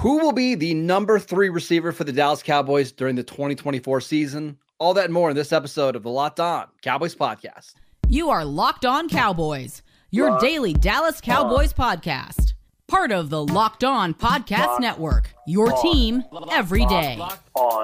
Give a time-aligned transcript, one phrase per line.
[0.00, 4.56] Who will be the number three receiver for the Dallas Cowboys during the 2024 season?
[4.78, 7.74] All that and more in this episode of the Locked On Cowboys podcast.
[8.06, 9.82] You are Locked On Cowboys,
[10.12, 11.98] your Locked daily Dallas Cowboys on.
[11.98, 12.52] podcast.
[12.86, 15.82] Part of the Locked On Podcast Locked Network, your on.
[15.82, 17.16] team every day.
[17.18, 17.82] Locked on.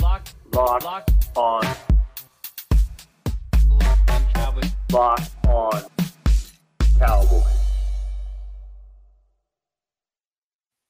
[0.00, 1.62] Locked, Locked on.
[3.68, 4.70] Locked on Cowboys.
[4.92, 5.82] Locked on
[6.98, 7.57] Cowboys.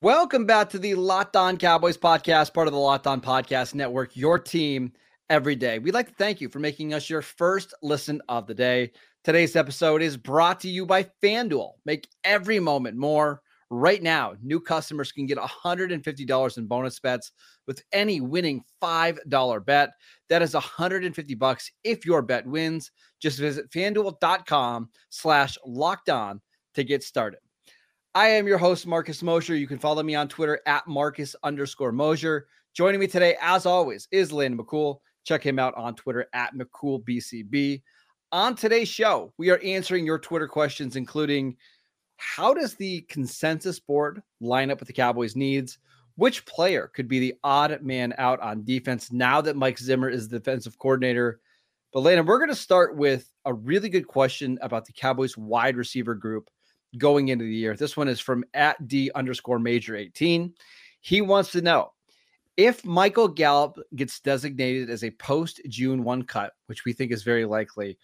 [0.00, 4.16] Welcome back to the Locked On Cowboys podcast, part of the Locked On Podcast Network,
[4.16, 4.92] your team
[5.28, 5.80] every day.
[5.80, 8.92] We'd like to thank you for making us your first listen of the day.
[9.24, 11.72] Today's episode is brought to you by FanDuel.
[11.84, 13.42] Make every moment more.
[13.70, 17.32] Right now, new customers can get $150 in bonus bets
[17.66, 19.90] with any winning $5 bet.
[20.28, 22.92] That is 150 bucks if your bet wins.
[23.18, 26.40] Just visit fanduel.com slash locked on
[26.74, 27.40] to get started.
[28.18, 29.54] I am your host, Marcus Mosher.
[29.54, 32.48] You can follow me on Twitter at Marcus underscore Mosher.
[32.74, 34.98] Joining me today, as always, is Landon McCool.
[35.22, 37.80] Check him out on Twitter at McCoolBCB.
[38.32, 41.56] On today's show, we are answering your Twitter questions, including
[42.16, 45.78] how does the consensus board line up with the Cowboys' needs?
[46.16, 50.26] Which player could be the odd man out on defense now that Mike Zimmer is
[50.26, 51.40] the defensive coordinator?
[51.92, 55.76] But Landon, we're going to start with a really good question about the Cowboys wide
[55.76, 56.50] receiver group
[56.96, 57.76] going into the year.
[57.76, 60.54] This one is from at D underscore major 18.
[61.00, 61.92] He wants to know
[62.56, 67.22] if Michael Gallup gets designated as a post June 1 cut, which we think is
[67.22, 67.96] very likely,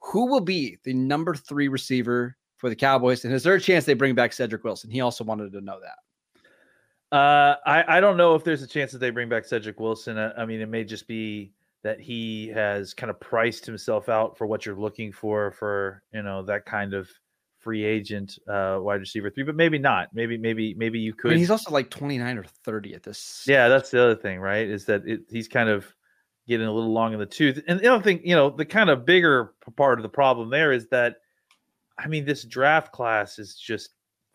[0.00, 3.24] who will be the number three receiver for the Cowboys?
[3.24, 4.90] And is there a chance they bring back Cedric Wilson?
[4.90, 7.16] He also wanted to know that.
[7.16, 10.18] Uh, I, I don't know if there's a chance that they bring back Cedric Wilson.
[10.18, 14.36] I, I mean, it may just be that he has kind of priced himself out
[14.36, 17.08] for what you're looking for, for, you know, that kind of
[17.60, 20.08] free agent uh, wide receiver three, but maybe not.
[20.14, 21.30] Maybe maybe maybe you could.
[21.30, 23.44] I mean, he's also like 29 or 30 at this.
[23.46, 24.68] Yeah, that's the other thing, right?
[24.68, 25.94] Is that it, he's kind of
[26.46, 27.62] getting a little long in the tooth.
[27.68, 30.72] And the other thing, you know, the kind of bigger part of the problem there
[30.72, 31.16] is that,
[31.98, 33.90] I mean, this draft class is just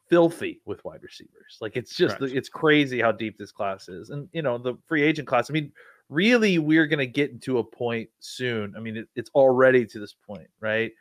[0.09, 1.57] filthy with wide receivers.
[1.61, 2.31] Like it's just right.
[2.31, 5.49] it's crazy how deep this class is, and you know the free agent class.
[5.49, 5.71] I mean,
[6.09, 8.73] really, we're going to get into a point soon.
[8.77, 10.91] I mean, it, it's already to this point, right?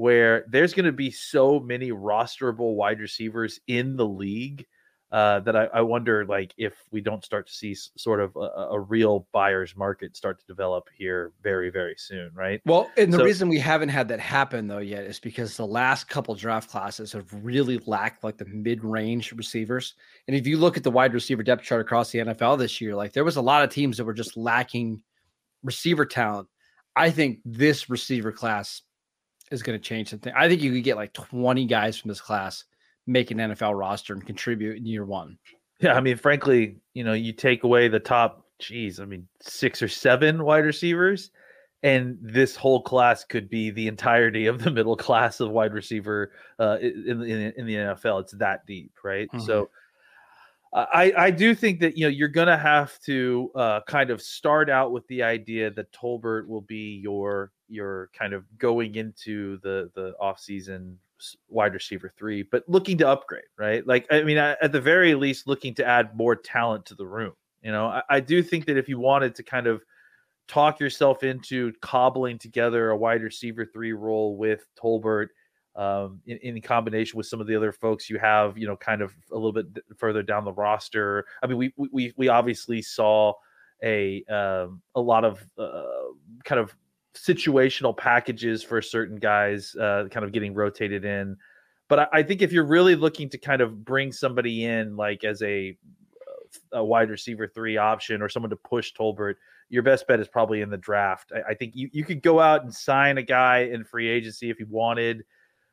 [0.00, 4.64] Where there's going to be so many rosterable wide receivers in the league
[5.12, 8.34] uh, that I, I, wonder, like, if we don't start to see s- sort of
[8.34, 12.62] a, a, real buyer's market start to develop here very, very soon, right?
[12.64, 15.66] Well, and the so, reason we haven't had that happen though yet is because the
[15.66, 19.96] last couple draft classes have really lacked like the mid-range receivers.
[20.28, 22.94] And if you look at the wide receiver depth chart across the NFL this year,
[22.94, 25.02] like there was a lot of teams that were just lacking
[25.62, 26.48] receiver talent.
[26.96, 28.80] I think this receiver class
[29.50, 30.32] is going to change something.
[30.36, 32.64] I think you could get like 20 guys from this class
[33.06, 35.38] make an NFL roster and contribute in year one.
[35.80, 39.82] Yeah, I mean, frankly, you know, you take away the top, geez, I mean, six
[39.82, 41.30] or seven wide receivers,
[41.82, 46.32] and this whole class could be the entirety of the middle class of wide receiver
[46.58, 48.20] uh, in, in, in the NFL.
[48.22, 49.28] It's that deep, right?
[49.28, 49.44] Mm-hmm.
[49.44, 49.70] So.
[50.72, 54.70] I, I do think that you know you're gonna have to uh, kind of start
[54.70, 59.90] out with the idea that Tolbert will be your you're kind of going into the
[59.94, 60.98] the off season
[61.48, 63.86] wide receiver three, but looking to upgrade, right?
[63.86, 67.32] Like, I mean, at the very least, looking to add more talent to the room.
[67.62, 69.82] You know, I, I do think that if you wanted to kind of
[70.48, 75.28] talk yourself into cobbling together a wide receiver three role with Tolbert
[75.76, 79.02] um, in, in, combination with some of the other folks you have, you know, kind
[79.02, 79.66] of a little bit
[79.96, 81.24] further down the roster.
[81.42, 83.34] I mean, we we we obviously saw
[83.82, 85.82] a um, a lot of uh,
[86.44, 86.74] kind of
[87.14, 91.36] situational packages for certain guys, uh, kind of getting rotated in.
[91.88, 95.24] But I, I, think if you're really looking to kind of bring somebody in, like
[95.24, 95.76] as a,
[96.72, 99.34] a wide receiver three option or someone to push Tolbert,
[99.68, 101.32] your best bet is probably in the draft.
[101.34, 104.50] I, I think you, you could go out and sign a guy in free agency
[104.50, 105.24] if you wanted.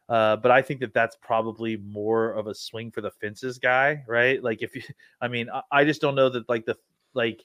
[0.09, 4.03] Uh, but I think that that's probably more of a swing for the fences guy,
[4.07, 4.41] right?
[4.41, 4.81] Like if you,
[5.21, 6.77] I mean, I, I just don't know that like the
[7.13, 7.43] like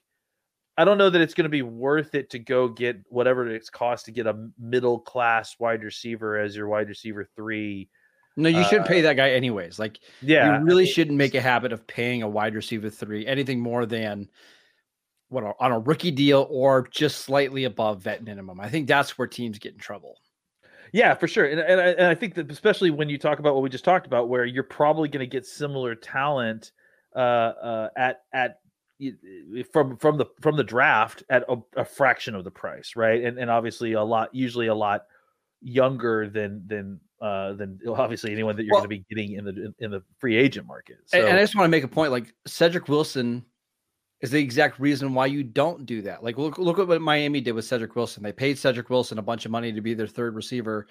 [0.77, 3.69] I don't know that it's going to be worth it to go get whatever it's
[3.69, 7.89] cost to get a middle class wide receiver as your wide receiver three.
[8.37, 9.79] No, you uh, shouldn't pay that guy anyways.
[9.79, 13.61] Like, yeah, you really shouldn't make a habit of paying a wide receiver three anything
[13.61, 14.29] more than
[15.29, 18.61] what on a rookie deal or just slightly above vet minimum.
[18.61, 20.17] I think that's where teams get in trouble.
[20.93, 23.55] Yeah, for sure, and and I, and I think that especially when you talk about
[23.55, 26.73] what we just talked about, where you're probably going to get similar talent
[27.17, 28.59] uh, uh, at at
[29.73, 33.25] from from the from the draft at a, a, fraction of the price, right?
[33.25, 35.07] And and obviously a lot, usually a lot
[35.63, 39.45] younger than than uh, than obviously anyone that you're well, going to be getting in
[39.45, 40.99] the in the free agent market.
[41.07, 42.13] So, and, and I just want to make a point.
[42.13, 43.45] Like Cedric Wilson
[44.23, 46.25] is the exact reason why you don't do that.
[46.25, 48.23] Like look look at what Miami did with Cedric Wilson.
[48.23, 50.87] They paid Cedric Wilson a bunch of money to be their third receiver.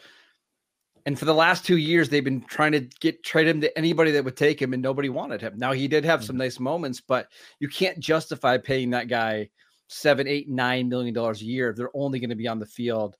[1.08, 4.12] And for the last two years, they've been trying to get trade him to anybody
[4.12, 5.58] that would take him, and nobody wanted him.
[5.58, 6.44] Now he did have some mm-hmm.
[6.44, 7.28] nice moments, but
[7.60, 9.50] you can't justify paying that guy
[9.88, 12.66] seven, eight, nine million dollars a year if they're only going to be on the
[12.66, 13.18] field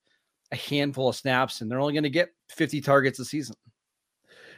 [0.52, 3.56] a handful of snaps and they're only going to get 50 targets a season.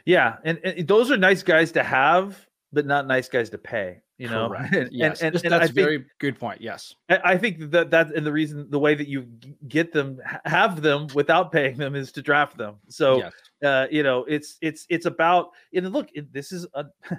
[0.04, 4.00] Yeah, and, and, those are nice guys to have, but not nice guys to pay.
[4.18, 5.22] You know, and, yes.
[5.22, 6.60] and, and, that's a very good point.
[6.60, 9.26] Yes, I think that that and the reason the way that you
[9.66, 12.76] get them have them without paying them is to draft them.
[12.88, 13.32] So, yes.
[13.64, 16.86] uh, you know, it's it's it's about and look, this is a.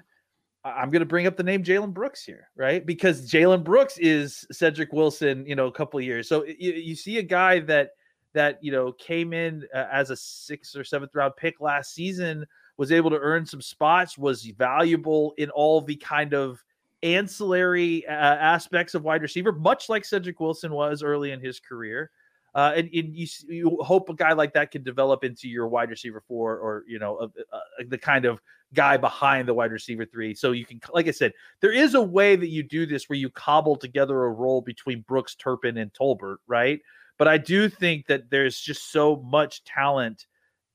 [0.64, 2.84] I'm going to bring up the name Jalen Brooks here, right?
[2.84, 6.28] Because Jalen Brooks is Cedric Wilson, you know, a couple of years.
[6.28, 7.92] So you, you see a guy that
[8.34, 12.48] that you know came in uh, as a sixth or seventh round pick last season
[12.78, 16.64] was able to earn some spots was valuable in all the kind of
[17.04, 22.10] ancillary uh, aspects of wide receiver much like cedric wilson was early in his career.
[22.56, 25.90] Uh, and, and you, you hope a guy like that can develop into your wide
[25.90, 28.40] receiver four or you know uh, uh, the kind of
[28.74, 30.34] guy behind the wide receiver three.
[30.34, 33.20] So you can like i said there is a way that you do this where
[33.20, 36.80] you cobble together a role between brooks turpin and tolbert right?
[37.18, 40.26] But I do think that there's just so much talent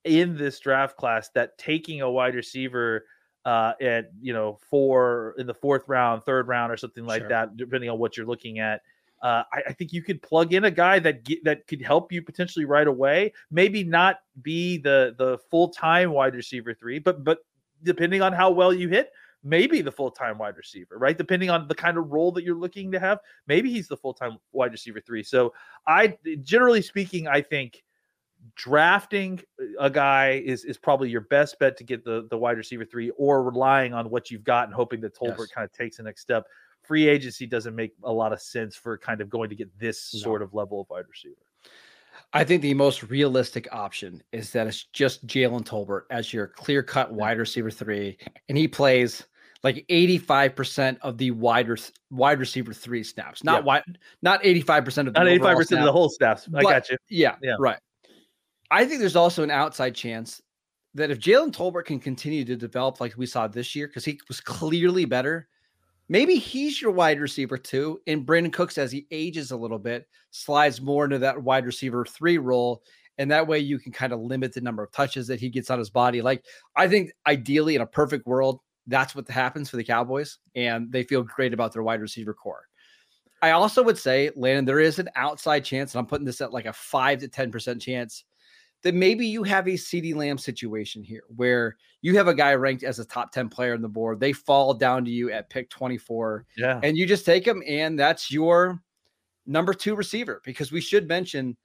[0.04, 3.04] in this draft class that taking a wide receiver
[3.44, 7.28] uh, at you know four in the fourth round, third round, or something like sure.
[7.28, 8.82] that, depending on what you're looking at.
[9.22, 12.10] Uh, I, I, think you could plug in a guy that get, that could help
[12.10, 13.34] you potentially right away.
[13.50, 17.40] Maybe not be the the full time wide receiver three, but but
[17.82, 19.10] depending on how well you hit,
[19.42, 21.16] maybe the full time wide receiver, right?
[21.16, 24.14] Depending on the kind of role that you're looking to have, maybe he's the full
[24.14, 25.22] time wide receiver three.
[25.22, 25.52] So,
[25.86, 27.82] I generally speaking, I think
[28.54, 29.40] drafting
[29.78, 33.10] a guy is is probably your best bet to get the the wide receiver three,
[33.16, 35.50] or relying on what you've got and hoping that Tolbert yes.
[35.52, 36.44] kind of takes the next step.
[36.82, 40.12] Free agency doesn't make a lot of sense for kind of going to get this
[40.14, 40.20] no.
[40.20, 41.36] sort of level of wide receiver.
[42.32, 46.82] I think the most realistic option is that it's just Jalen Tolbert as your clear
[46.82, 49.26] cut wide receiver three, and he plays
[49.62, 51.68] like 85% of the wide
[52.10, 53.44] wide receiver three snaps.
[53.44, 53.66] Not yeah.
[53.66, 56.48] wide, not 85% of the not 85% of the whole snaps.
[56.54, 56.96] I got you.
[57.08, 57.56] Yeah, yeah.
[57.58, 57.78] Right.
[58.70, 60.40] I think there's also an outside chance
[60.94, 64.20] that if Jalen Tolbert can continue to develop like we saw this year, because he
[64.28, 65.48] was clearly better,
[66.08, 68.00] maybe he's your wide receiver too.
[68.06, 72.04] And Brandin Cooks, as he ages a little bit, slides more into that wide receiver
[72.04, 72.82] three role.
[73.18, 75.70] And that way you can kind of limit the number of touches that he gets
[75.70, 76.22] on his body.
[76.22, 76.44] Like,
[76.74, 81.02] I think ideally in a perfect world, that's what happens for the Cowboys, and they
[81.02, 82.66] feel great about their wide receiver core.
[83.42, 86.52] I also would say, Landon, there is an outside chance, and I'm putting this at
[86.52, 88.24] like a five to 10% chance
[88.82, 92.82] that maybe you have a CeeDee Lamb situation here where you have a guy ranked
[92.82, 94.20] as a top 10 player on the board.
[94.20, 96.46] They fall down to you at pick 24.
[96.56, 96.80] Yeah.
[96.82, 98.82] And you just take him, and that's your
[99.46, 101.56] number two receiver because we should mention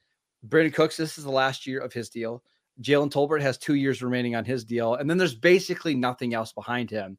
[0.47, 0.97] Brandin Cooks.
[0.97, 2.43] This is the last year of his deal.
[2.81, 6.51] Jalen Tolbert has two years remaining on his deal, and then there's basically nothing else
[6.51, 7.17] behind him.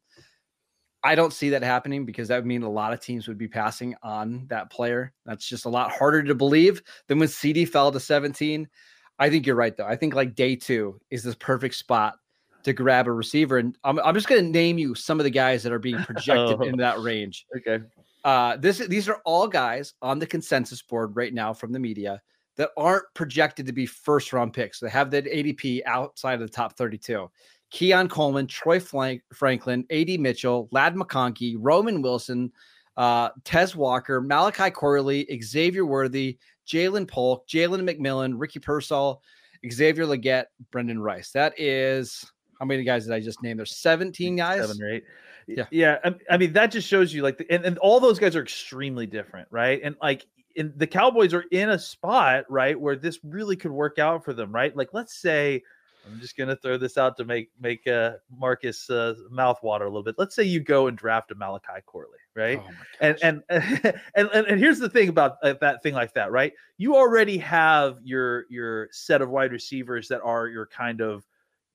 [1.03, 3.47] I don't see that happening because that would mean a lot of teams would be
[3.47, 5.13] passing on that player.
[5.25, 8.67] That's just a lot harder to believe than when CeeDee fell to 17.
[9.19, 9.85] I think you're right, though.
[9.85, 12.15] I think like day two is this perfect spot
[12.63, 13.57] to grab a receiver.
[13.57, 15.97] And I'm, I'm just going to name you some of the guys that are being
[16.03, 17.45] projected oh, in that range.
[17.57, 17.83] Okay.
[18.23, 22.21] Uh, this these are all guys on the consensus board right now from the media
[22.57, 24.79] that aren't projected to be first round picks.
[24.79, 27.29] They have that ADP outside of the top 32.
[27.69, 32.51] Keon Coleman, Troy Flank, Franklin, AD Mitchell, Ladd McConkey, Roman Wilson,
[32.97, 39.21] uh, Tez Walker, Malachi Corley, Xavier Worthy, Ja'Lynn Polk, Jalen McMillan, Ricky Pearsall,
[39.71, 41.31] Xavier Legette, Brenden Rice.
[41.31, 43.57] That is how many guys did I just name?
[43.57, 44.61] There's 17 guys.
[44.61, 45.03] Seven or eight.
[45.47, 45.65] Yeah.
[45.71, 45.97] Yeah.
[46.29, 49.05] I mean, that just shows you like, the, and, and all those guys are extremely
[49.05, 49.79] different, right?
[49.83, 53.99] And like, in the Cowboys are in a spot, right, where this really could work
[53.99, 54.75] out for them, right?
[54.75, 55.63] Like, let's say
[56.11, 59.89] I'm just gonna throw this out to make make uh, Marcus uh, mouth water a
[59.89, 60.15] little bit.
[60.17, 62.61] Let's say you go and draft a Malachi Corley, right?
[62.63, 62.71] Oh
[63.01, 66.53] and, and, and and and here's the thing about uh, that thing like that, right?
[66.77, 71.25] You already have your your set of wide receivers that are your kind of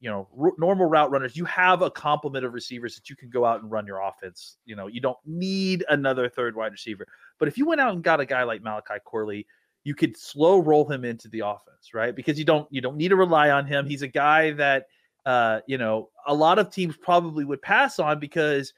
[0.02, 3.30] you know r- normal route runners you have a complement of receivers that you can
[3.30, 7.06] go out and run your offense you know you don't need another third wide receiver
[7.38, 9.46] but if you went out and got a guy like malachi corley
[9.84, 13.08] you could slow roll him into the offense right because you don't you don't need
[13.08, 14.86] to rely on him he's a guy that
[15.26, 18.72] uh you know a lot of teams probably would pass on because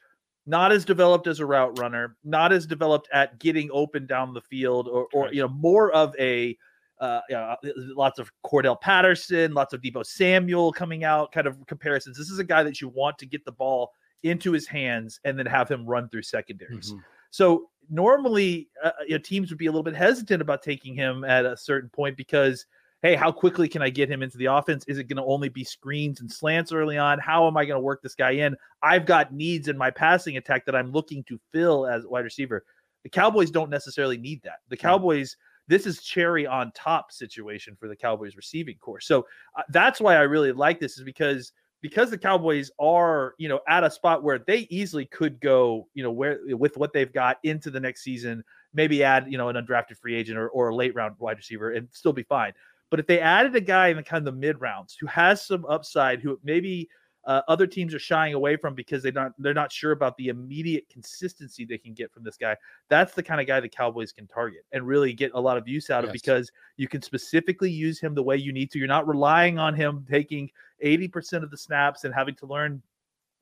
[0.47, 4.41] not as developed as a route runner not as developed at getting open down the
[4.43, 6.57] field or, or you know more of a
[7.01, 7.57] uh, you know,
[7.97, 12.17] lots of Cordarrelle Patterson, lots of Deebo Samuel coming out, kind of comparisons.
[12.17, 13.91] This is a guy that you want to get the ball
[14.23, 16.93] into his hands and then have him run through secondaries.
[16.93, 17.01] Mm-hmm.
[17.35, 21.25] So normally, uh, you know, teams would be a little bit hesitant about taking him
[21.25, 22.65] at a certain point because,
[23.03, 24.85] hey, how quickly can I get him into the offense?
[24.87, 27.19] Is it going to only be screens and slants early on?
[27.19, 28.55] How am I going to work this guy in?
[28.85, 32.65] I've got needs in my passing attack that I'm looking to fill as wide receiver.
[33.03, 34.61] The Cowboys don't necessarily need that.
[34.69, 35.37] The Cowboys.
[35.67, 39.01] This is cherry on top situation for the Cowboys receiving corps.
[39.01, 39.27] So
[39.59, 41.53] uh, that's why I really like this is because
[41.85, 46.03] because the Cowboys are, you know, at a spot where they easily could go, you
[46.03, 49.57] know, where with what they've got into the next season, maybe add, you know, an
[49.57, 52.55] undrafted free agent or, or a late round wide receiver and still be fine.
[52.89, 55.45] But if they added a guy in the kind of the mid rounds who has
[55.45, 56.89] some upside, who maybe
[57.27, 60.29] uh, other teams are shying away from because they're not they're not sure about the
[60.29, 62.57] immediate consistency they can get from this guy.
[62.89, 65.69] That's the kind of guy the Cowboys can target and really get a lot of
[65.69, 66.09] use out yes.
[66.09, 68.79] of because you can specifically use him the way you need to.
[68.79, 70.49] You're not relying on him taking
[70.85, 72.83] 80% of the snaps and having to learn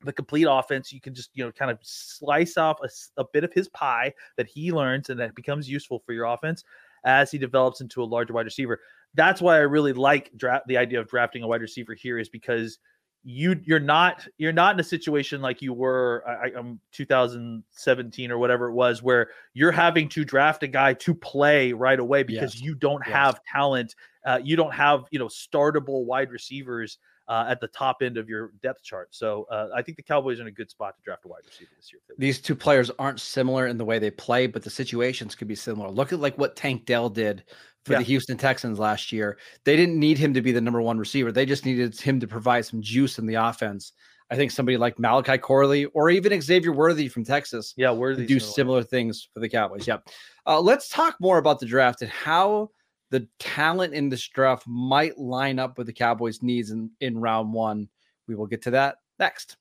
[0.05, 0.93] the complete offense.
[0.93, 4.13] You can just you know kind of slice off a, a bit of his pie
[4.37, 6.65] that he learns and that becomes useful for your offense
[7.05, 8.81] as he develops into a larger wide receiver.
[9.15, 12.29] That's why I really like draft the idea of drafting a wide receiver here is
[12.29, 12.79] because
[13.25, 18.33] you you're not you're not in a situation like you were I, am um, 2017
[18.33, 22.25] or whatever it was where you're having to draft a guy to play right away
[22.25, 22.63] because yes.
[22.63, 23.15] you don't yes.
[23.15, 23.95] have talent
[24.27, 28.29] uh, you don't have you know startable wide receivers uh, at the top end of
[28.29, 29.09] your depth chart.
[29.11, 31.43] So uh, I think the Cowboys are in a good spot to draft a wide
[31.47, 32.01] receiver this year.
[32.19, 35.55] These two players aren't similar in the way they play, but the situations could be
[35.55, 35.91] similar.
[35.91, 37.45] Look at like what Tank Dell did
[37.85, 37.99] for yeah.
[37.99, 39.39] the Houston Texans last year.
[39.65, 41.33] They didn't need him to be the number one receiver.
[41.33, 43.93] They just needed him to provide some juice in the offense.
[44.31, 48.41] I think somebody like Malachi Corley or even Xavier Worthy from Texas, yeah, Worthy do
[48.41, 49.87] similar things for the Cowboys.
[49.87, 50.09] Yep.
[50.47, 52.71] Uh, let's talk more about the draft and how
[53.13, 57.53] the talent in this draft might line up with the Cowboys' needs in, in round
[57.53, 57.87] one.
[58.27, 59.59] We will get to that next.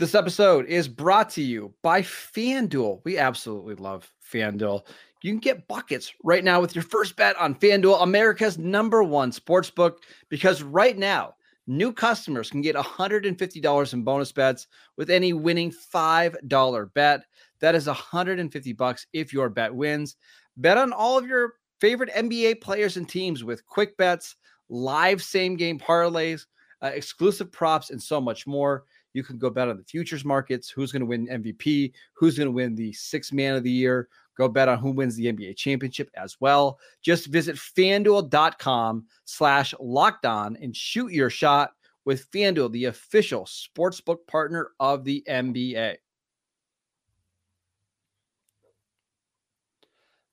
[0.00, 3.00] This episode is brought to you by FanDuel.
[3.04, 4.84] We absolutely love FanDuel.
[5.22, 9.30] You can get buckets right now with your first bet on FanDuel, America's number one
[9.30, 11.36] sports book, because right now,
[11.68, 14.66] new customers can get $150 in bonus bets
[14.96, 17.22] with any winning $5 bet.
[17.62, 20.16] That is 150 bucks if your bet wins.
[20.58, 24.36] Bet on all of your favorite NBA players and teams with quick bets,
[24.68, 26.46] live same game parlays,
[26.82, 28.84] uh, exclusive props, and so much more.
[29.14, 32.48] You can go bet on the futures markets, who's going to win MVP, who's going
[32.48, 34.08] to win the sixth man of the year.
[34.36, 36.80] Go bet on who wins the NBA championship as well.
[37.00, 41.72] Just visit fanduel.com slash locked on and shoot your shot
[42.04, 45.96] with FanDuel, the official sportsbook partner of the NBA.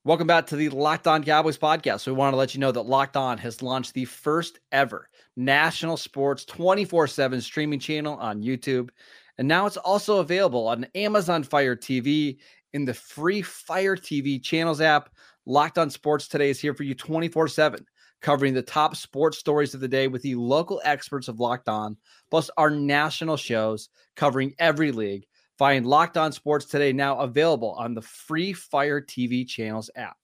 [0.09, 2.07] Welcome back to the Locked On Cowboys podcast.
[2.07, 5.97] We want to let you know that Locked On has launched the first ever national
[5.97, 8.89] sports 24 7 streaming channel on YouTube.
[9.37, 12.39] And now it's also available on Amazon Fire TV
[12.73, 15.11] in the free Fire TV channels app.
[15.45, 17.85] Locked On Sports today is here for you 24 7,
[18.19, 21.95] covering the top sports stories of the day with the local experts of Locked On,
[22.31, 25.27] plus our national shows covering every league
[25.59, 30.15] Find Locked On Sports today now available on the free Fire TV channels app.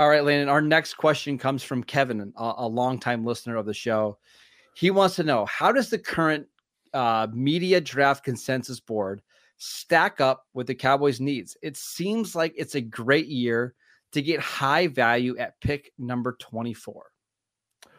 [0.00, 3.72] All right, Landon, our next question comes from Kevin, a, a longtime listener of the
[3.72, 4.18] show.
[4.74, 6.48] He wants to know how does the current
[6.92, 9.22] uh, media draft consensus board
[9.58, 11.56] stack up with the Cowboys' needs?
[11.62, 13.76] It seems like it's a great year
[14.10, 17.11] to get high value at pick number 24.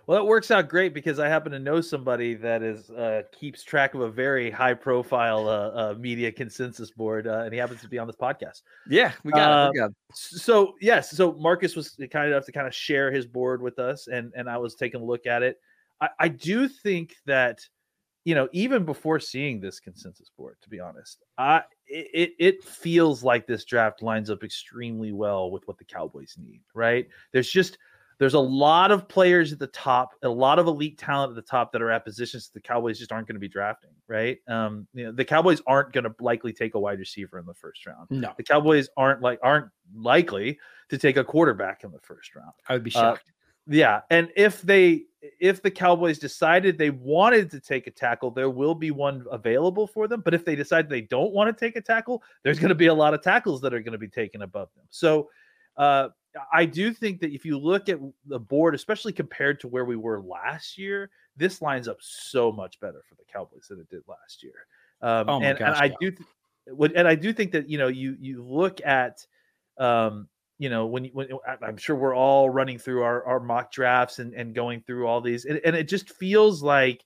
[0.05, 3.63] Well, it works out great because I happen to know somebody that is uh, keeps
[3.63, 7.81] track of a very high profile uh, uh, media consensus board, uh, and he happens
[7.81, 8.63] to be on this podcast.
[8.89, 9.95] Yeah, we got, it, we got it.
[10.13, 14.07] So yes, so Marcus was kind enough to kind of share his board with us,
[14.07, 15.57] and and I was taking a look at it.
[16.01, 17.59] I, I do think that
[18.25, 23.23] you know even before seeing this consensus board, to be honest, I it it feels
[23.23, 26.61] like this draft lines up extremely well with what the Cowboys need.
[26.73, 27.07] Right?
[27.31, 27.77] There's just
[28.19, 31.41] there's a lot of players at the top, a lot of elite talent at the
[31.41, 34.37] top that are at positions the Cowboys just aren't going to be drafting, right?
[34.47, 37.53] Um, you know, the Cowboys aren't going to likely take a wide receiver in the
[37.53, 38.07] first round.
[38.09, 42.53] No, the Cowboys aren't like aren't likely to take a quarterback in the first round.
[42.67, 43.29] I would be uh, shocked.
[43.29, 43.31] Uh,
[43.67, 45.03] yeah, and if they
[45.39, 49.87] if the Cowboys decided they wanted to take a tackle, there will be one available
[49.87, 50.21] for them.
[50.21, 52.87] But if they decide they don't want to take a tackle, there's going to be
[52.87, 54.85] a lot of tackles that are going to be taken above them.
[54.89, 55.29] So
[55.77, 56.09] uh,
[56.51, 59.95] I do think that if you look at the board, especially compared to where we
[59.95, 64.01] were last year, this lines up so much better for the Cowboys than it did
[64.07, 64.67] last year.
[65.01, 67.77] Um, oh my and, gosh, and I do, th- and I do think that you
[67.77, 69.25] know you you look at
[69.77, 70.27] um,
[70.59, 71.27] you know, when when
[71.61, 75.19] I'm sure we're all running through our, our mock drafts and, and going through all
[75.19, 77.03] these, and, and it just feels like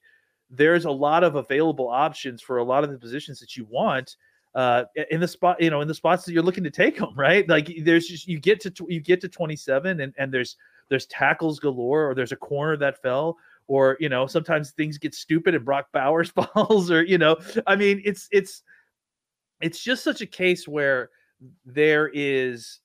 [0.50, 4.16] there's a lot of available options for a lot of the positions that you want
[4.54, 7.14] uh, in the spot, you know, in the spots that you're looking to take them,
[7.16, 7.48] right?
[7.48, 10.56] Like there's just you get to you get to 27 and and there's
[10.88, 13.36] there's tackles galore or there's a corner that fell
[13.66, 17.36] or you know sometimes things get stupid and Brock Bowers falls or you know
[17.66, 18.62] I mean it's it's
[19.60, 21.10] it's just such a case where
[21.64, 22.80] there is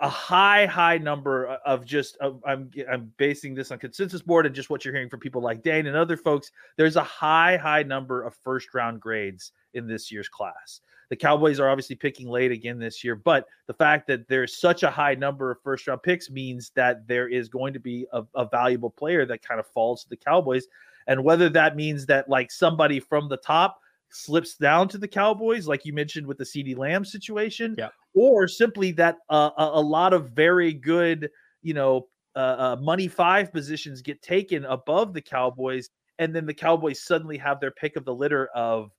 [0.00, 4.54] a high high number of just of, I'm I'm basing this on consensus board and
[4.54, 7.82] just what you're hearing from people like Dane and other folks there's a high high
[7.82, 10.80] number of first round grades in this year's class.
[11.10, 14.84] The Cowboys are obviously picking late again this year, but the fact that there's such
[14.84, 18.22] a high number of first round picks means that there is going to be a,
[18.34, 20.66] a valuable player that kind of falls to the Cowboys
[21.06, 23.80] and whether that means that like somebody from the top
[24.10, 27.88] slips down to the Cowboys, like you mentioned with the CeeDee Lamb situation, yeah.
[28.14, 31.30] or simply that uh, a, lot of very good,
[31.62, 35.88] you know, uh, uh, money five positions get taken above the Cowboys,
[36.18, 38.90] and then the Cowboys suddenly have their pick of the litter of,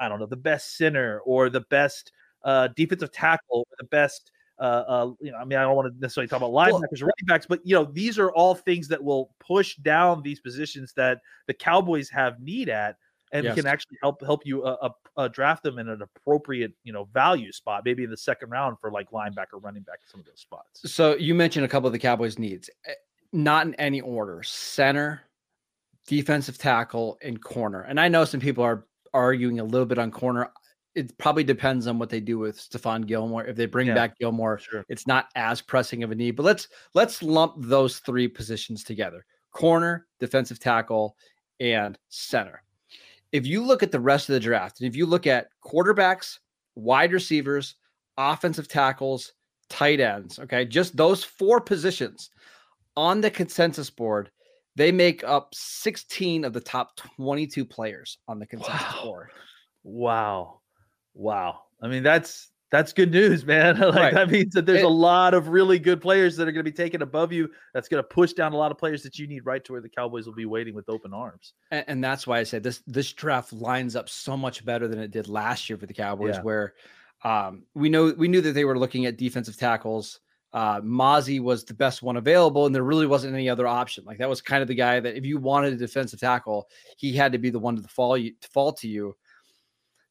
[0.00, 2.12] I don't know, the best center or the best
[2.44, 4.30] uh, defensive tackle, or the best.
[4.58, 7.10] Uh, uh, you know, I mean, I don't want to necessarily talk about linebackers well,
[7.10, 10.94] running backs, but you know, these are all things that will push down these positions
[10.96, 12.96] that the Cowboys have need at
[13.32, 13.54] and yes.
[13.54, 17.52] can actually help help you uh, uh, draft them in an appropriate you know value
[17.52, 20.90] spot, maybe in the second round for like linebacker, running back, some of those spots.
[20.90, 22.92] So you mentioned a couple of the Cowboys' needs, eh,
[23.32, 25.22] not in any order: center,
[26.06, 27.82] defensive tackle, and corner.
[27.82, 30.50] And I know some people are arguing a little bit on corner.
[30.94, 33.44] It probably depends on what they do with Stephon Gilmore.
[33.44, 34.84] If they bring yeah, back Gilmore, sure.
[34.88, 36.36] it's not as pressing of a need.
[36.36, 41.16] But let's let's lump those three positions together: corner, defensive tackle,
[41.58, 42.62] and center
[43.32, 46.38] if you look at the rest of the draft, and if you look at quarterbacks,
[46.74, 47.76] wide receivers,
[48.16, 49.32] offensive tackles,
[49.68, 52.30] tight ends, okay, just those four positions
[52.96, 54.30] on the consensus board,
[54.76, 59.04] they make up 16 of the top 22 players on the consensus wow.
[59.04, 59.28] board.
[59.84, 60.60] Wow.
[61.14, 61.62] Wow.
[61.82, 63.78] I mean, that's that's good news, man.
[63.80, 64.14] like right.
[64.14, 66.70] that means that there's it, a lot of really good players that are going to
[66.70, 67.50] be taken above you.
[67.72, 69.80] That's going to push down a lot of players that you need right to where
[69.80, 71.52] the Cowboys will be waiting with open arms.
[71.70, 74.98] And, and that's why I said this this draft lines up so much better than
[74.98, 76.42] it did last year for the Cowboys, yeah.
[76.42, 76.74] where
[77.24, 80.20] um, we know we knew that they were looking at defensive tackles.
[80.52, 84.04] Uh, Mazi was the best one available, and there really wasn't any other option.
[84.04, 87.12] Like that was kind of the guy that if you wanted a defensive tackle, he
[87.12, 89.14] had to be the one to fall you to fall to you.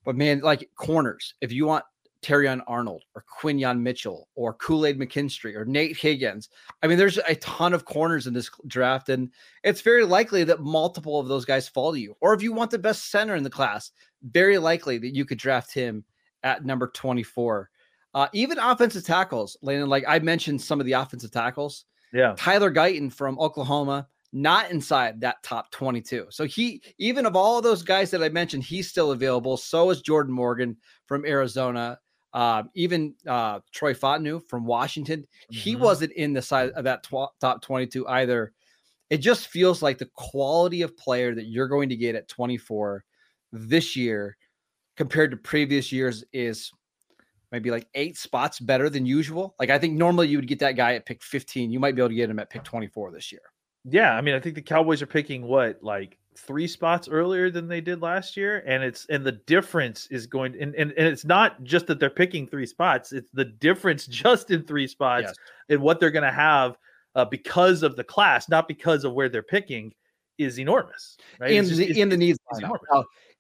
[0.06, 1.84] But man, like corners, if you want
[2.26, 6.50] Terrion Arnold or Quinyon Mitchell or Kool Aid McKinstry or Nate Wiggins.
[6.82, 9.30] I mean, there's a ton of corners in this draft, and
[9.64, 12.16] it's very likely that multiple of those guys fall to you.
[12.22, 13.92] Or if you want the best center in the class,
[14.24, 16.04] very likely that you could draft him
[16.42, 17.70] at number 24.
[18.16, 21.86] Uh, even offensive tackles, Landon, like I mentioned some of the offensive tackles.
[22.12, 22.34] Yeah.
[22.38, 26.28] Tyler Guyton from Oklahoma, not inside that top 22.
[26.30, 29.58] So he, even of all of those guys that I mentioned, he's still available.
[29.58, 32.00] So is Jordan Morgan from Arizona.
[32.36, 35.56] Uh, even uh, Troy Fautanu from Washington, mm-hmm.
[35.56, 38.52] he wasn't in the side of that tw- top 22 either.
[39.10, 43.06] It just feels like the quality of player that you're going to get at 24
[43.54, 44.36] this year
[44.98, 46.72] compared to previous years is
[47.54, 49.56] maybe like eight spots better than usual.
[49.58, 51.72] Like I think normally you would get that guy at pick 15.
[51.72, 53.44] You might be able to get him at pick 24 this year.
[53.86, 57.68] Yeah, I mean, I think the Cowboys are picking what like three spots earlier than
[57.68, 61.26] they did last year and it's and the difference is going and, and, and it's
[61.26, 65.36] not just that they're picking three spots it's the difference just in three spots yes.
[65.70, 66.78] in what they're going to have
[67.16, 69.94] uh, because of the class not because of where they're picking
[70.38, 72.38] is enormous right in, just, the, in the needs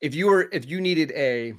[0.01, 1.53] if you were if you needed a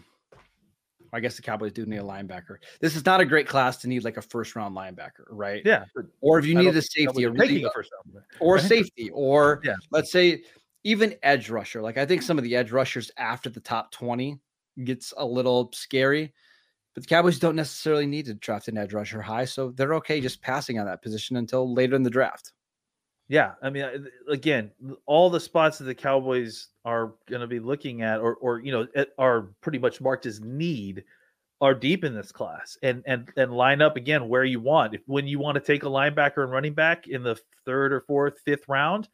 [1.13, 2.57] I guess the Cowboys do need a linebacker.
[2.81, 5.63] This is not a great class to need like a first round linebacker, right?
[5.65, 5.85] Yeah.
[6.21, 9.77] Or if you need a safety, a really, a first round, or safety, or yeah.
[9.91, 10.43] let's say
[10.87, 11.83] even edge rusher.
[11.83, 14.39] Like I think some of the edge rushers after the top 20
[14.85, 16.33] gets a little scary,
[16.95, 19.47] but the Cowboys don't necessarily need to draft an edge rusher high.
[19.47, 22.53] So they're okay just passing on that position until later in the draft.
[23.29, 23.55] Yeah.
[23.61, 24.71] I mean, again,
[25.07, 28.71] all the spots that the Cowboys are going to be looking at or, or, you
[28.71, 28.87] know,
[29.19, 31.03] are pretty much marked as need
[31.61, 34.95] are deep in this class and and and line up again where you want.
[34.95, 38.03] If when you want to take a linebacker and running back in the third or
[38.03, 39.09] fourth, fifth round,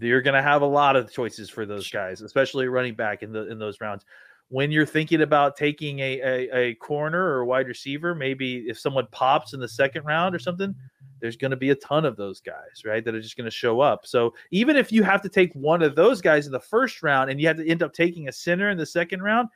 [0.00, 3.32] you're going to have a lot of choices for those guys, especially running back in
[3.32, 4.04] the in those rounds.
[4.48, 8.78] When you're thinking about taking a, a, a corner or a wide receiver, maybe if
[8.78, 10.74] someone pops in the second round or something,
[11.20, 13.02] there's going to be a ton of those guys, right?
[13.02, 14.06] That are just going to show up.
[14.06, 17.30] So even if you have to take one of those guys in the first round
[17.30, 19.48] and you have to end up taking a center in the second round,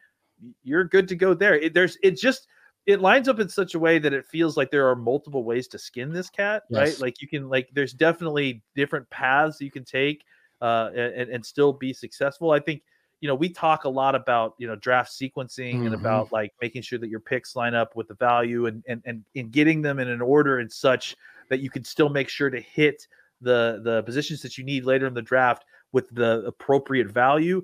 [0.63, 1.57] you're good to go there.
[1.57, 2.49] It, there's it just
[2.87, 5.67] it lines up in such a way that it feels like there are multiple ways
[5.69, 6.79] to skin this cat, yes.
[6.79, 7.01] right?
[7.01, 10.25] Like you can like there's definitely different paths you can take
[10.61, 12.53] uh, and, and still be successful.
[12.53, 12.83] I think
[13.21, 15.87] you know we talk a lot about you know draft sequencing mm-hmm.
[15.87, 19.03] and about like making sure that your picks line up with the value and and
[19.05, 21.17] and, and getting them in an order and such
[21.49, 23.07] that you can still make sure to hit
[23.41, 27.63] the the positions that you need later in the draft with the appropriate value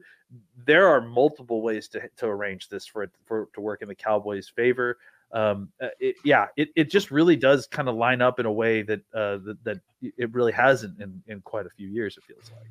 [0.65, 3.95] there are multiple ways to, to arrange this for it for to work in the
[3.95, 4.99] cowboys favor
[5.33, 8.53] um, uh, it, yeah, it, it just really does kind of line up in a
[8.53, 12.17] way that uh, that, that it really hasn't in, in quite a few years.
[12.17, 12.69] It feels like.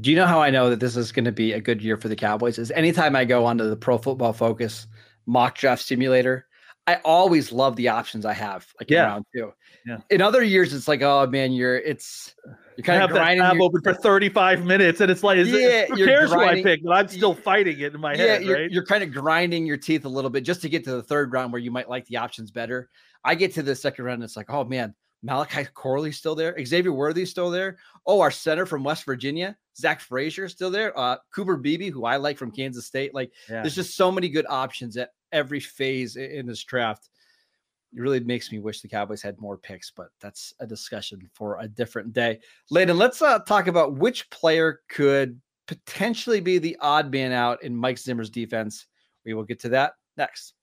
[0.00, 1.96] Do you know how I know that this is going to be a good year
[1.96, 2.58] for the Cowboys?
[2.58, 4.86] Is anytime I go onto the Pro Football Focus
[5.26, 6.46] mock draft simulator,
[6.88, 9.04] I always love the options I have like yeah.
[9.04, 9.52] around two.
[9.84, 9.98] Yeah.
[10.08, 12.34] In other years, it's like, oh man, you're it's
[12.78, 13.40] you're kind of grinding.
[13.42, 16.64] That tab open for 35 minutes, and it's like, is yeah, it, who cares grinding,
[16.64, 16.82] who I pick?
[16.82, 18.42] But I'm still fighting it in my yeah, head.
[18.42, 18.70] You're, right?
[18.70, 21.30] you're kind of grinding your teeth a little bit just to get to the third
[21.30, 22.88] round where you might like the options better.
[23.22, 26.56] I get to the second round, and it's like, oh man, Malachi Corley still there.
[26.64, 27.76] Xavier Worthy still there.
[28.06, 30.98] Oh, our center from West Virginia, Zach Frazier still there.
[30.98, 33.12] Uh, Cooper Beebe, who I like from Kansas State.
[33.12, 33.60] Like, yeah.
[33.60, 37.10] there's just so many good options at every phase in this draft
[37.94, 41.58] it really makes me wish the Cowboys had more picks, but that's a discussion for
[41.60, 42.38] a different day.
[42.70, 47.74] Landon, let's uh, talk about which player could potentially be the odd man out in
[47.74, 48.86] Mike Zimmer's defense.
[49.24, 50.54] We will get to that next.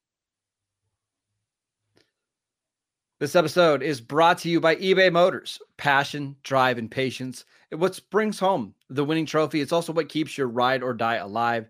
[3.20, 5.60] This episode is brought to you by eBay Motors.
[5.78, 7.46] Passion, drive, and patience.
[7.72, 9.62] It what brings home the winning trophy.
[9.62, 11.70] It's also what keeps your ride or die alive.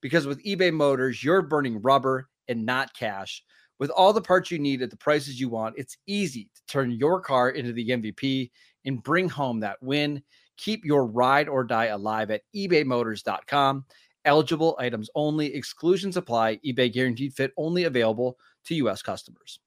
[0.00, 3.42] Because with eBay Motors, you're burning rubber and not cash.
[3.78, 6.90] With all the parts you need at the prices you want, it's easy to turn
[6.90, 8.50] your car into the MVP
[8.84, 10.22] and bring home that win.
[10.56, 13.84] Keep your ride or die alive at ebaymotors.com.
[14.24, 16.56] Eligible items only, exclusions apply.
[16.66, 19.00] eBay guaranteed fit only available to U.S.
[19.00, 19.60] customers.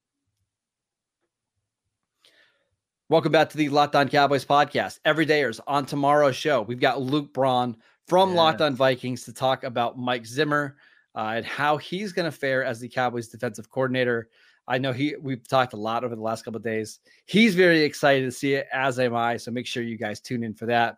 [3.11, 4.99] Welcome back to the Locked On Cowboys podcast.
[5.03, 7.75] Every dayers on tomorrow's show, we've got Luke Braun
[8.11, 8.35] from yeah.
[8.35, 10.75] Locked On Vikings to talk about Mike Zimmer
[11.15, 14.27] uh, and how he's going to fare as the Cowboys defensive coordinator.
[14.67, 16.99] I know he we've talked a lot over the last couple days.
[17.25, 19.37] He's very excited to see it, as am I.
[19.37, 20.97] So make sure you guys tune in for that.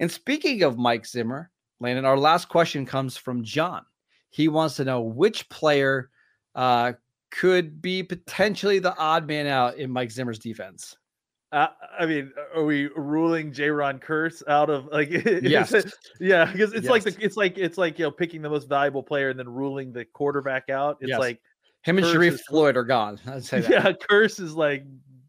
[0.00, 3.80] And speaking of Mike Zimmer, Landon, our last question comes from John.
[4.28, 6.10] He wants to know which player
[6.54, 6.92] uh,
[7.30, 10.94] could be potentially the odd man out in Mike Zimmer's defense.
[11.52, 15.10] Uh, I mean, are we ruling Jayron Kearse out of like?
[15.42, 15.72] Yes.
[16.20, 16.90] yeah, because it's yes.
[16.90, 19.48] like the it's like it's like you know picking the most valuable player and then
[19.48, 20.98] ruling the quarterback out.
[21.00, 21.20] It's yes.
[21.20, 21.40] like
[21.82, 23.20] him and is, Floyd are gone.
[23.26, 23.70] I'd say that.
[23.70, 24.84] Yeah, Kearse is like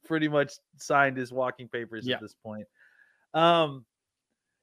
[0.06, 2.16] pretty much signed his walking papers yeah.
[2.16, 2.66] at this point.
[3.34, 3.86] Um,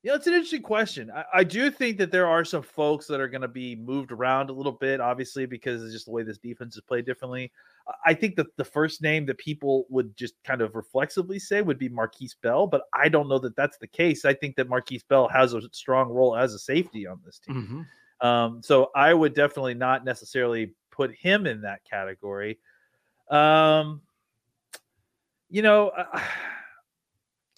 [0.02, 1.10] you know, it's an interesting question.
[1.14, 4.10] I, I, do think that there are some folks that are going to be moved
[4.10, 7.52] around a little bit, obviously, because it's just the way this defense is played differently.
[8.04, 11.78] I think that the first name that people would just kind of reflexively say would
[11.78, 14.24] be Markquese Bell, but I don't know that that's the case.
[14.24, 17.86] I think that Markquese Bell has a strong role as a safety on this team.
[18.22, 18.26] Mm-hmm.
[18.26, 22.58] Um, so I would definitely not necessarily put him in that category.
[23.30, 24.02] Um,
[25.50, 26.20] you know, uh,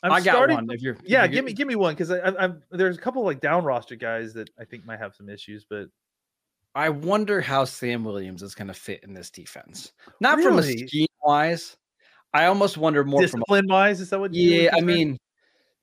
[0.03, 0.71] I'm i got starting, one.
[0.71, 3.65] If you're, yeah, give me give me one because I'm there's a couple like down
[3.65, 5.89] roster guys that I think might have some issues, but
[6.75, 9.93] I wonder how Sam Williams is going to fit in this defense.
[10.21, 10.49] Not really?
[10.49, 11.77] from a scheme wise.
[12.33, 14.01] I almost wonder more discipline from wise.
[14.01, 14.35] Is that what?
[14.35, 14.63] You mean?
[14.63, 15.19] Yeah, I mean,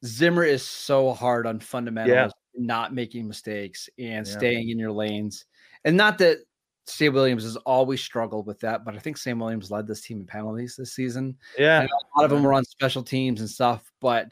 [0.06, 2.66] Zimmer is so hard on fundamentals, yeah.
[2.66, 4.34] not making mistakes and yeah.
[4.34, 5.46] staying in your lanes,
[5.86, 6.40] and not that
[6.88, 10.20] Sam Williams has always struggled with that, but I think Sam Williams led this team
[10.20, 11.38] in penalties this season.
[11.58, 11.82] Yeah.
[11.82, 14.32] And a lot of them were on special teams and stuff, but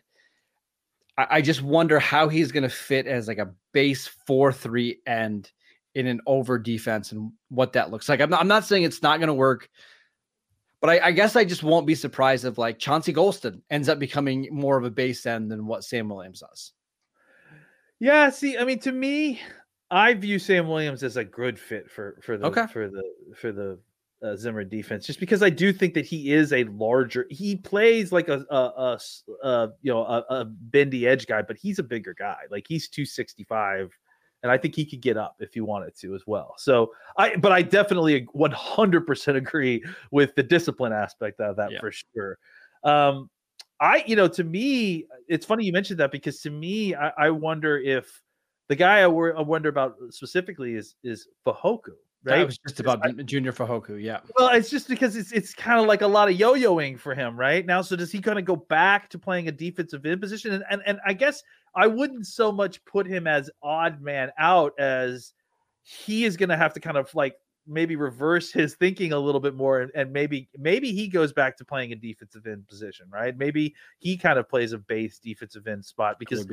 [1.18, 5.00] I, I just wonder how he's going to fit as like a base 4 3
[5.06, 5.52] end
[6.00, 8.22] in an over defense and what that looks like.
[8.22, 9.70] I'm not, I'm not saying it's not going to work,
[10.82, 14.00] but I, I, guess I just won't be surprised if like Chauncey Golston ends up
[14.00, 16.72] becoming more of a base end than what Sam Williams does.
[18.00, 18.30] Yeah.
[18.30, 19.42] See, I mean, to me,
[19.92, 22.68] I view Sam Williams as a good fit for for the okay.
[22.68, 23.04] for the
[23.36, 23.80] for the
[24.24, 27.26] uh, Zimmer defense, just because I do think that he is a larger.
[27.30, 29.00] He plays like a a, a,
[29.48, 32.42] a you know a, a, bendy edge guy, but he's a bigger guy.
[32.52, 33.92] Like he's two sixty five,
[34.44, 36.56] and I think he could get up if he wanted to as well.
[36.58, 41.80] So I, but I definitely 100% agree with the discipline aspect of that yeah.
[41.80, 42.38] for sure.
[42.84, 43.30] Um,
[43.82, 47.30] I, you know, to me, it's funny you mentioned that because to me, I, I
[47.30, 48.22] wonder if
[48.68, 52.42] the guy I, wor- I, wonder about specifically is is Fehoko, right?
[52.42, 54.20] It was just about I, Junior Fehoko, yeah.
[54.38, 57.40] Well, it's just because it's it's kind of like a lot of yo-yoing for him
[57.40, 57.82] right now.
[57.82, 60.54] So does he kind of go back to playing a defensive end position?
[60.54, 61.42] And, and and I guess
[61.76, 65.34] I wouldn't so much put him as odd man out as
[65.82, 67.36] he is going to have to kind of like
[67.70, 71.56] maybe reverse his thinking a little bit more and, and, maybe maybe he goes back
[71.56, 73.38] to playing a defensive end position right?
[73.38, 76.48] Maybe he kind of plays a base defensive end spot because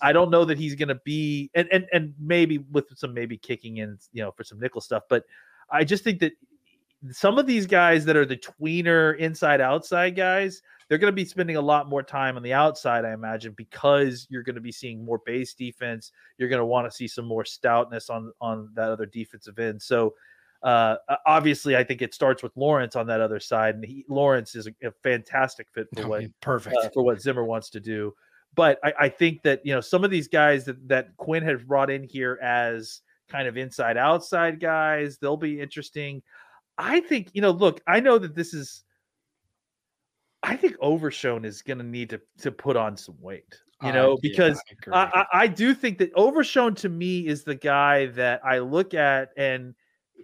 [0.00, 3.36] i don't know that he's going to be and, and and maybe with some maybe
[3.36, 5.24] kicking in you know for some nickel stuff but
[5.70, 6.32] i just think that
[7.10, 11.24] some of these guys that are the tweener inside outside guys they're going to be
[11.24, 14.72] spending a lot more time on the outside i imagine because you're going to be
[14.72, 18.68] seeing more base defense you're going to want to see some more stoutness on on
[18.74, 20.14] that other defensive end so
[20.62, 24.54] uh, obviously, I think it starts with Lawrence on that other side, and he, Lawrence
[24.54, 28.14] is a, a fantastic fit for what perfect uh, for what Zimmer wants to do.
[28.54, 31.62] But I, I, think that you know some of these guys that that Quinn has
[31.64, 36.22] brought in here as kind of inside outside guys, they'll be interesting.
[36.78, 37.50] I think you know.
[37.50, 38.84] Look, I know that this is.
[40.42, 44.12] I think Overshown is going to need to to put on some weight you know,
[44.12, 48.06] uh, because yeah, I, I, I, do think that Overshown to me is the guy
[48.06, 49.74] that I look at and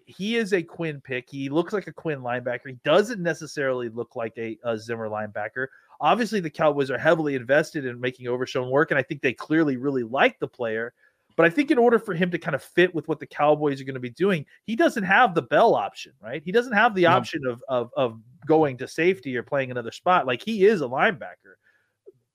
[0.07, 1.28] he is a Quinn pick.
[1.28, 2.68] He looks like a Quinn linebacker.
[2.68, 5.66] He doesn't necessarily look like a, a Zimmer linebacker.
[6.00, 9.76] Obviously, the Cowboys are heavily invested in making Overshown work, and I think they clearly
[9.76, 10.94] really like the player.
[11.38, 13.81] But I think in order for him to kind of fit with what the Cowboys
[13.81, 16.42] are going to be doing, he doesn't have the Bell option, right?
[16.44, 17.11] He doesn't have the no.
[17.11, 20.27] option of, of of going to safety or playing another spot.
[20.27, 21.55] Like he is a linebacker.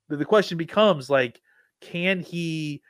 [0.07, 1.41] The, question becomes like,
[1.81, 2.81] can he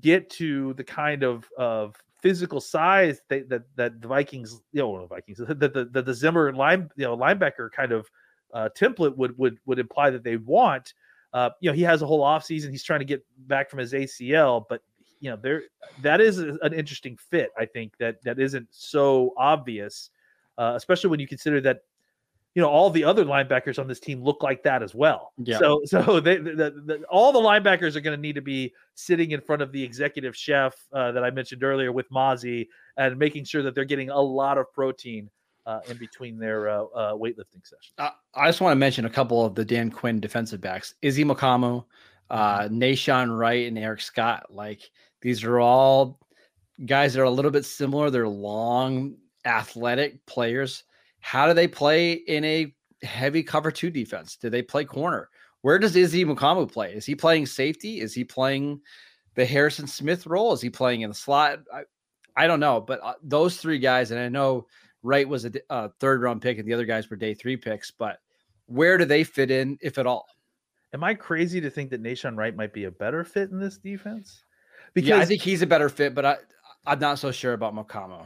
[0.00, 5.02] get to the kind of of physical size that that, that the Vikings, you know,
[5.02, 8.08] the Vikings, that the, the, the Zimmer line, you know, linebacker kind of
[8.54, 10.94] uh, template would would would imply that they want.
[11.34, 12.70] Uh, you know, he has a whole offseason.
[12.70, 14.80] He's trying to get back from his ACL, but
[15.20, 15.62] you know, there
[16.02, 17.50] that is an interesting fit.
[17.58, 20.10] I think that that isn't so obvious,
[20.56, 21.80] uh, especially when you consider that
[22.54, 25.32] you know all the other linebackers on this team look like that as well.
[25.38, 25.58] Yeah.
[25.58, 29.32] So so they, the, the, all the linebackers are going to need to be sitting
[29.32, 33.44] in front of the executive chef uh, that I mentioned earlier with Mazi and making
[33.44, 35.30] sure that they're getting a lot of protein
[35.66, 37.92] uh, in between their uh, uh weightlifting sessions.
[37.98, 41.84] I just want to mention a couple of the Dan Quinn defensive backs: Izzy Mukuamu,
[42.30, 43.30] uh, mm-hmm.
[43.30, 44.46] Wright, and Eric Scott.
[44.50, 46.20] Like these are all
[46.86, 48.10] guys that are a little bit similar.
[48.10, 50.84] They're long, athletic players
[51.20, 54.36] how do they play in a heavy cover two defense?
[54.36, 55.28] Do they play corner?
[55.62, 56.92] Where does Izzy Mukuamu play?
[56.94, 58.00] Is he playing safety?
[58.00, 58.80] Is he playing
[59.34, 60.52] the Harrison Smith role?
[60.52, 61.60] Is he playing in the slot?
[61.72, 61.82] I,
[62.36, 64.66] I don't know, but uh, those three guys, and I know
[65.02, 67.90] Wright was a, a third round pick, and the other guys were day three picks,
[67.90, 68.20] but
[68.66, 70.26] where do they fit in, if at all?
[70.94, 73.78] Am I crazy to think that Nahshon Wright might be a better fit in this
[73.78, 74.44] defense?
[74.94, 76.36] Because yeah, I think he's a better fit, but I,
[76.86, 78.24] I'm not so sure about Mukuamu.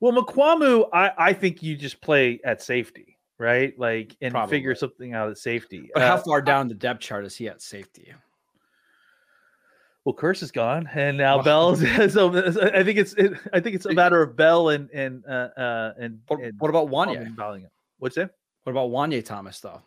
[0.00, 3.76] Well, Mukuamu, I, I think you just play at safety, right?
[3.78, 4.56] Like and Probably.
[4.56, 5.90] figure something out at safety.
[5.92, 8.12] But uh, how far down the depth chart is he at safety?
[10.04, 11.42] Well, Kearse is gone, and now wow.
[11.42, 11.80] Bell's.
[12.12, 12.30] so
[12.72, 15.92] I think it's it, I think it's a matter of Bell and and uh, uh
[15.98, 17.66] and, what, and what about Juanyeh?
[17.98, 18.30] What's that?
[18.62, 19.82] What about Juanyeh Thomas though?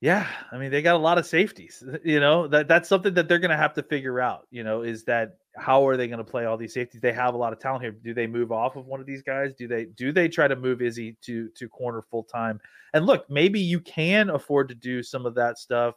[0.00, 1.82] Yeah, I mean they got a lot of safeties.
[2.04, 4.46] You know that that's something that they're going to have to figure out.
[4.50, 7.00] You know, is that how are they going to play all these safeties?
[7.00, 7.90] They have a lot of talent here.
[7.90, 9.54] Do they move off of one of these guys?
[9.54, 12.60] Do they do they try to move Izzy to to corner full time?
[12.94, 15.96] And look, maybe you can afford to do some of that stuff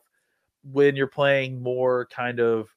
[0.63, 2.69] when you're playing more kind of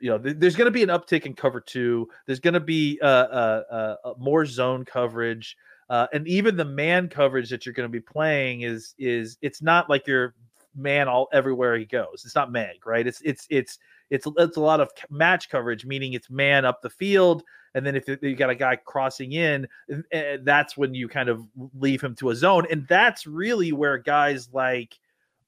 [0.00, 2.08] you know, there's going to be an uptick in cover two.
[2.26, 5.56] There's going to be uh, uh, uh, uh, more zone coverage.
[5.90, 9.62] Uh, and even the man coverage that you're going to be playing is is it's
[9.62, 10.34] not like you're
[10.74, 12.22] man all everywhere he goes.
[12.24, 13.06] It's not Meg, right?
[13.06, 13.78] It's it's it's
[14.10, 17.42] it's it's a lot of match coverage, meaning it's man up the field,
[17.74, 19.66] and then if you got a guy crossing in,
[20.14, 21.44] uh, that's when you kind of
[21.78, 24.98] leave him to a zone, and that's really where guys like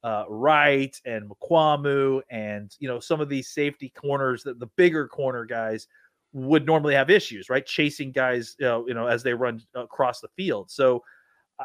[0.02, 5.06] uh, Wright and Mukuamu and you know some of these safety corners, that the bigger
[5.06, 5.86] corner guys
[6.32, 7.66] would normally have issues, right?
[7.66, 10.70] Chasing guys, you know, you know, as they run across the field.
[10.70, 11.02] So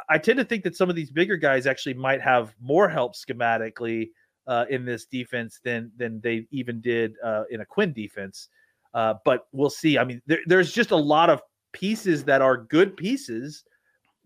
[0.09, 3.15] I tend to think that some of these bigger guys actually might have more help
[3.15, 4.09] schematically
[4.47, 8.49] uh, in this defense than than they even did uh, in a Quinn defense.
[8.93, 9.97] Uh, but we'll see.
[9.97, 13.63] I mean, there, there's just a lot of pieces that are good pieces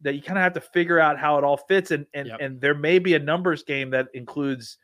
[0.01, 2.37] that you kind of have to figure out how it all fits, and and yep.
[2.39, 4.77] and there may be a numbers game that includes,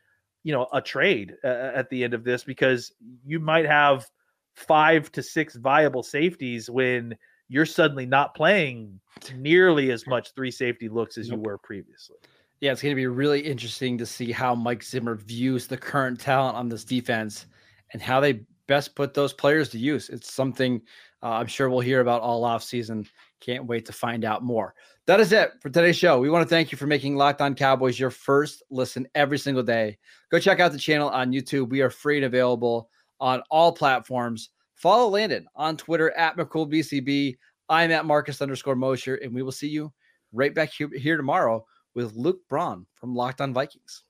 [0.44, 2.92] you know, a trade uh, at the end of this because
[3.24, 4.06] you might have–
[4.56, 7.16] five to six viable safeties when
[7.48, 8.98] you're suddenly not playing
[9.36, 12.16] nearly as much three safety looks as you were previously.
[12.60, 16.18] Yeah, it's going to be really interesting to see how Mike Zimmer views the current
[16.18, 17.46] talent on this defense
[17.92, 20.08] and how they best put those players to use.
[20.08, 20.80] It's something
[21.22, 23.06] uh, I'm sure we'll hear about all off season.
[23.40, 24.74] Can't wait to find out more.
[25.06, 26.18] That is it for today's show.
[26.18, 29.62] We want to thank you for making Locked On Cowboys your first listen every single
[29.62, 29.98] day.
[30.30, 31.68] Go check out the channel on YouTube.
[31.68, 34.50] We are free and available on all platforms.
[34.74, 37.36] Follow Landon on Twitter at McCoolBCB.
[37.68, 39.92] I'm at Marcus underscore Mosher, and we will see you
[40.32, 44.04] right back here, here tomorrow with Luke Braun from Locked On Vikings.